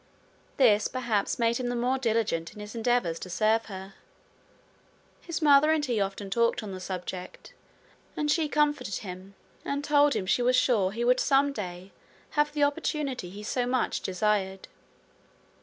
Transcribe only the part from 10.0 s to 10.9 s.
him she was sure